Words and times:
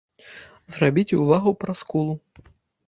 Зрабіце 0.79 1.15
ўвагу 1.21 1.55
пра 1.61 1.73
скулу. 1.85 2.13